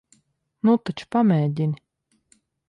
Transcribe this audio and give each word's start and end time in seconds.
Nu 0.69 0.73
taču, 0.89 1.07
pamēģini. 1.17 1.79